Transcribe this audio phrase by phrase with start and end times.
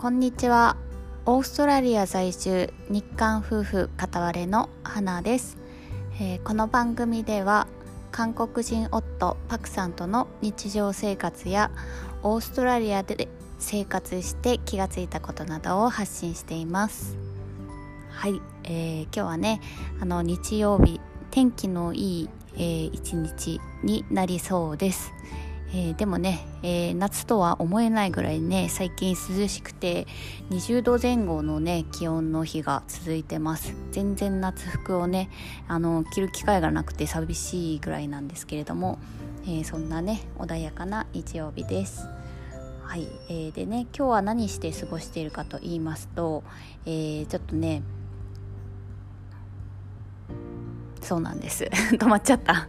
[0.00, 0.78] こんにちは。
[1.26, 5.58] オーストラリア在住日韓夫婦片割れの花です、
[6.18, 7.66] えー、この番組では
[8.10, 11.70] 韓国人夫パクさんとの日常生活や
[12.22, 13.28] オーストラリアで
[13.58, 17.18] 生活して気がついたことなどを発信しています。
[18.08, 19.60] はい、えー、今日はね
[20.00, 20.98] あの日曜日
[21.30, 25.12] 天気のいい、えー、一日になりそうです。
[25.72, 30.06] えー、でもね、えー、夏とは思えないぐらいね最近涼しくて
[30.50, 33.74] 20度前後のね気温の日が続いてます。
[33.92, 35.30] 全然夏服をね
[35.68, 38.98] あの着る機会がなくて寂しいぐらいなんですけれども、
[39.44, 42.08] えー、そんなね穏やかな日曜日です。
[42.82, 46.42] はい、えー、でね今日は何して過ごしているかと言いますと、
[46.86, 47.82] え、ちょっとね
[51.10, 51.64] そうなんです。
[51.98, 52.68] 止まっちゃった。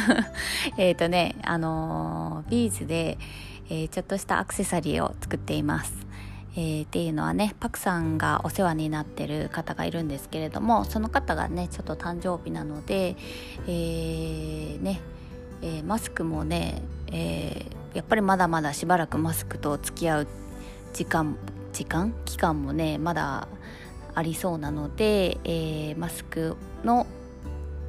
[0.76, 3.16] えっとねあのー、ビーズで、
[3.70, 5.94] えー、ちょっとしたアクセサリーを作っています。
[6.54, 13.16] えー、っていうのはねパクさんがお世話になってる方がいるんですけれどもその方がねちょっと誕生日なので、
[13.66, 15.00] えー、ね
[15.62, 17.64] えー、マスクもね、え
[17.94, 20.26] やっぱりまだまだしばらくマスクと付き合う
[20.92, 21.38] 時間
[21.72, 23.48] 時間期間もねまだ
[24.14, 27.06] ありそうなので、えマスクの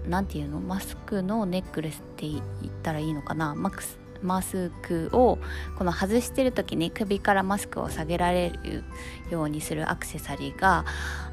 [0.07, 0.59] 何て言うの？
[0.59, 2.41] マスクのネックレスって言っ
[2.81, 3.55] たらいいのかな？
[3.55, 5.37] マクスマスクを
[5.77, 8.83] この外してる時に首からマスクを下げられる
[9.29, 10.85] ようにするアクセサリーが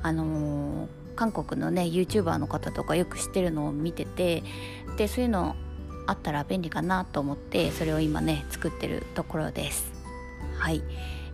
[0.03, 4.43] あのー、韓国のね YouTuber の方とかよく知ってるのを見てて
[4.97, 5.55] でそういうの
[6.09, 9.93] あったら便利かなと思ってそれを今ね作ってるところです。
[10.59, 10.83] はい、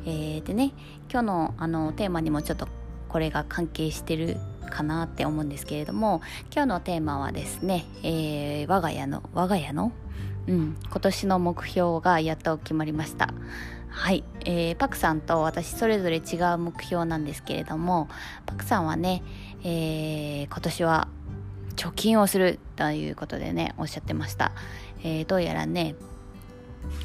[0.04, 0.74] えー、でね
[1.10, 2.68] 今日のあのテーマにもちょっと
[3.08, 6.20] これが関係してるかなって思うんですけれども
[6.52, 9.92] 今日のテーマはですね、えー、我が家の我が家の、
[10.46, 13.32] うん、今年の目標がやっと決まりました。
[13.88, 18.08] はい、えー、パクさんと私それぞれ違う目標なんですけれども
[18.44, 19.22] パクさんはね、
[19.64, 21.08] えー、今年は
[21.76, 24.52] 貯金をするということでねおっしゃってました、
[25.02, 25.94] えー、どうやらね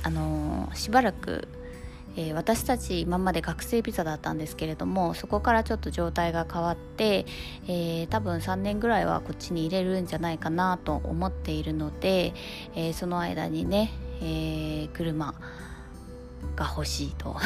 [0.04, 1.48] あのー、しばらく
[2.16, 7.26] えー、私たち今まで学生ビザだったんですけれどもそこからちょっと状態が変わって、
[7.68, 12.34] えー、多分3年ぐらいはこっちに入れるんじゃないかなと思っているので、
[12.76, 13.92] えー、その間にね、
[14.22, 15.34] え車
[16.56, 17.38] が欲しいと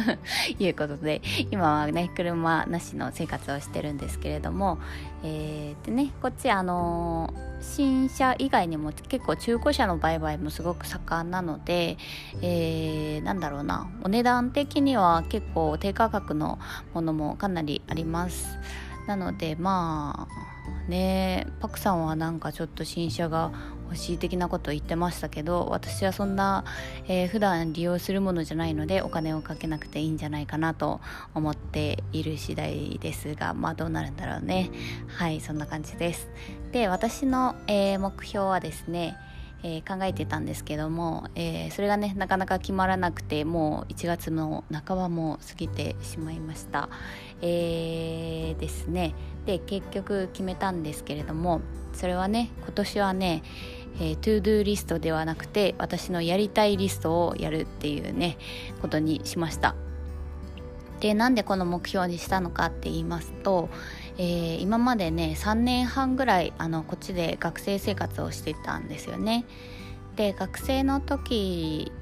[0.58, 4.78] いうことで今はね車なしの生活をしてるんですけれども、
[5.22, 11.96] えー、でねこっちあの、新車以外にも結構中古車の売買もすごく盛んなので、
[12.42, 16.58] えー、なんだろうなお値段的には結構低価格の
[16.94, 18.58] ものもかなりあります。
[19.06, 23.52] なのでまあねパクさんはなんかちょっと新車が
[23.84, 26.64] 欲しい的なことを言ってましたけど私はそんな、
[27.06, 31.00] えー、普段利用するものじゃないのでお金をかけなくていいんじゃないかなと
[31.34, 34.70] 思っている次第ですがまあどうなるんだろうね。
[35.06, 36.28] はいそんな感じです。
[36.72, 39.16] で私の、えー、目標はですね
[39.68, 46.88] えー、考えてたんですけども、えー、それがねなかなか決まらなくてもう1月の半ばも過ぎてしまいました、
[47.42, 49.12] えー、ですね。
[49.44, 51.62] で結局決めたんですけれども
[51.92, 53.42] それはね今年はね
[53.98, 58.36] えー、 to do list ではなくて私のやりたいリストをやるっていうね
[58.82, 59.74] ことにしました。
[61.00, 63.70] でなんでこの目標にしたのかって言いますと、
[64.18, 69.44] えー、今までね3年半ぐらいあのこっちで学生生活をしてたんですよね。
[70.16, 71.92] で学生の時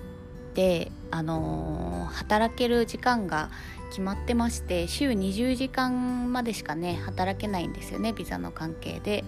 [0.55, 3.51] で、あのー、働ける時間が
[3.95, 9.25] 決まってまして週20時間までしかね働けないんですよねビザの関係で、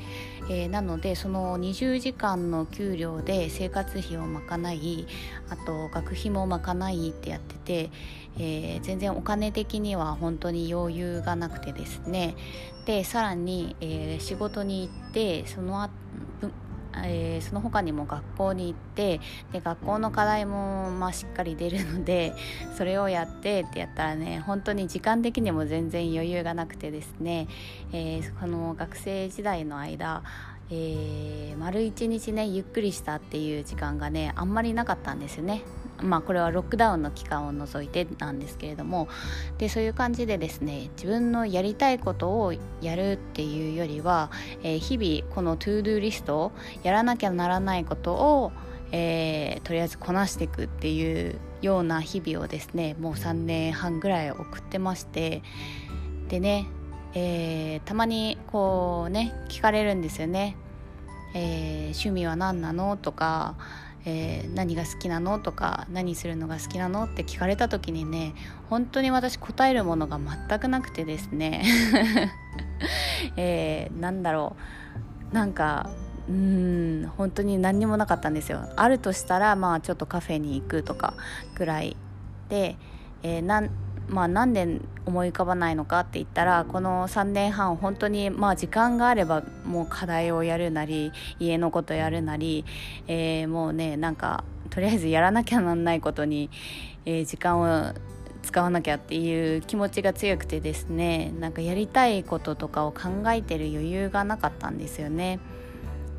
[0.51, 5.07] えー、なのでその20時間の給料で生活費を賄い
[5.51, 7.91] あと学費も賄いってやってて、
[8.41, 12.35] えー、全然お金的には本当に余裕がなくてですね。
[12.87, 15.89] でさらに、えー、仕事に行ってその
[17.05, 19.21] えー、その他にも学校に行って
[19.53, 22.35] で学校の課題もまあしっかり出るので
[22.77, 27.49] それをやってってやったらね本当に時間的にも全然余裕がなくてですね、
[27.93, 30.23] えー、この学生時代の間
[30.69, 35.63] えー、丸一日ねゆっくりしたっていう時間がねあんまりなかったんですよね。
[36.03, 39.09] まあこれはロックダウンの期間を除いてなんですけれども
[39.59, 44.31] でそういう感じでですね自分のやりたいことをやるっていうよりは、
[44.63, 46.53] えー、日々この to do list を
[46.83, 48.53] やらなきゃならないことを、
[48.93, 55.43] えー、とりあえずこなしていくっていうような日々をですねもう3年半ぐらい送ってまして
[56.29, 56.67] でね、
[57.15, 60.57] えー、たまにこうね聞かれるんですよね。
[61.35, 62.97] え、趣味は何なの？
[62.97, 63.57] とか
[64.07, 68.35] えー、何が好きなのとか何するのが好きなのって聞かれた時にね
[68.71, 71.65] 本当に私答えるものが全くなくてですね、
[73.37, 74.57] えー、なんだろ
[75.33, 75.35] う。
[75.35, 75.91] なんか
[76.29, 78.69] うん本当に何にもなかったんですよ。
[78.77, 81.15] あるとしたらまあちょっとカフェに行くとか
[81.57, 81.97] ぐらい
[82.49, 82.77] で、
[83.23, 83.71] えー、なん
[84.09, 92.65] まあ、なんで思い浮かばないのかって言ったらこの3年半本当にまあ時間があればもう課題をやるなり家のことやるなり、
[93.09, 96.51] えー、もうねなんかとりあえずやらなきゃなんないことに、
[97.05, 97.95] えー、時間を
[98.43, 105.41] 使わなきゃっていう気持ちが強くてですねなんかやりたいこととかを考えてる余裕がなかったんですよね。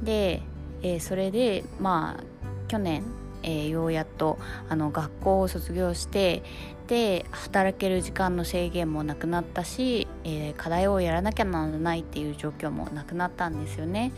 [0.04, 0.42] で、
[0.81, 2.24] えー、それでまあ
[2.68, 3.04] 去年
[3.48, 6.44] えー、ようやっとあの学校を卒業して
[6.88, 14.12] で働ける時間の制限もなくなったし、えー、課題をやらなきゃならないっていう状況もなくなったんですよね。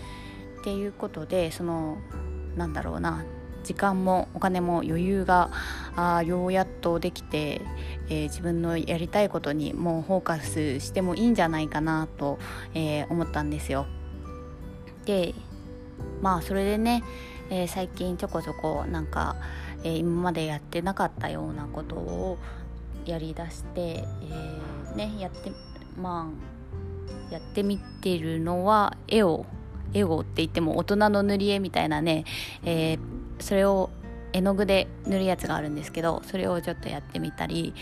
[0.59, 1.99] っていうことでその
[2.57, 3.23] なんだろうな
[3.63, 5.51] 時間もお金も余裕が
[5.95, 7.61] あようやっとできて、
[8.09, 12.39] えー、自分のやりたいことにもうフォーカスしてもいいんじゃないかなと、
[12.73, 13.85] えー、思ったんですよ。
[15.05, 15.35] で
[16.21, 17.03] まあそれでね
[17.49, 19.35] えー、最近ちょこちょこなんか、
[19.83, 22.37] えー、今までやってなかったようなことを
[23.05, 25.51] やりだして、えー、ねやって
[25.97, 26.31] ま
[27.29, 29.45] あやってみてるのは絵を
[29.93, 32.25] 絵をって言っても大人の塗り絵みたいなね、
[32.63, 32.99] えー、
[33.39, 33.89] それを
[34.33, 37.73] 絵の具で塗るやつがあるんですけどそれをちょっとやってみたり、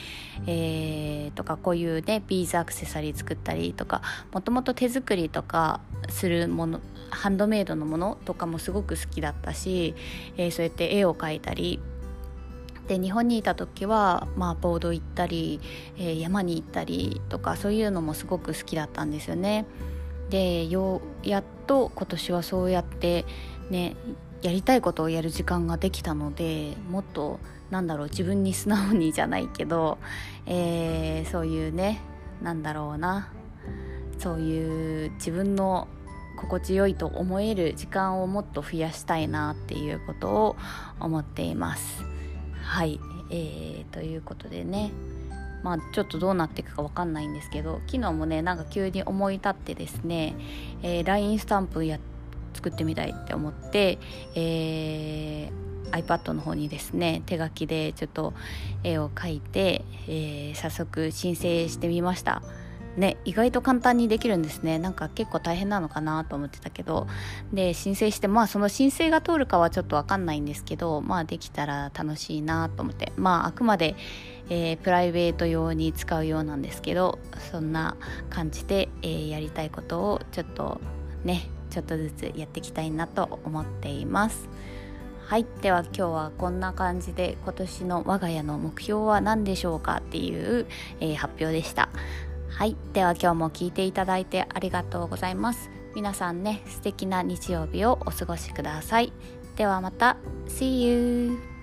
[0.45, 4.01] えー、とかこういうねビーズアクセサリー作ったりとか
[4.31, 9.95] もともと手作りとかするものハンドメイドのものとかもすごく好きだったし、
[10.37, 11.79] えー、そうやって絵を描いたり
[12.87, 15.59] で日本にいた時は、まあ、ボード行ったり、
[15.97, 19.65] えー、山に行ったりとかそういうのもすごく好きだったんですよね。
[20.29, 23.25] でようやっと今年はそうやって
[23.69, 23.95] ね
[24.47, 27.37] やりたいことをやる時間ができたのでもっと
[27.69, 29.97] なんだろう自分に素直にじゃないけど、
[30.45, 31.99] えー、そういうね
[32.41, 33.29] なんだろうな
[34.19, 35.89] そういう自分の
[36.37, 40.55] 心地よいと思える時間をもっと増やしたいなっていうことを
[41.01, 42.03] 思っています。
[42.61, 44.91] はい、えー、ということでね
[45.61, 50.35] まあちょっとどうなっていくか分かんないんですけど昨日もねなんか急に思い立ってですね、
[50.83, 51.99] えー、LINE スタンプや
[52.57, 53.99] 作ってみたいって思って、
[54.33, 58.33] えー、iPad の方にですね手書きでちょっと
[58.83, 62.41] 絵を描いて、えー、早速申請してみました。
[62.97, 64.79] ね意外と簡単にできるんですね。
[64.79, 67.05] なんか結構大変なのかなと思ってたけど。
[67.53, 73.13] で申請してまあその申請が通るかはちょっと分かんないんですけどまあできたら楽しいなと思って。
[73.15, 73.95] まああくまで、
[74.49, 77.19] えー、プライベート用に使うようなんですけど
[77.51, 77.95] そんな
[78.31, 80.81] 感じで、えー、やりたいことをちょっと
[81.23, 84.49] ねちょっとずつやっていきたいなと思っています。
[85.27, 85.45] はい。
[85.61, 90.65] では今日はこんな感じで今年の我が家の目標は何でしょうかっていう、
[90.99, 91.89] えー、発表でした。
[92.49, 92.75] はい。
[92.93, 95.69] では今日も聞いていただいてありがとうございます。
[95.93, 99.13] 皆さんね素敵な日曜日をお過ごしください。
[99.55, 100.17] ではまた。
[100.47, 101.56] See you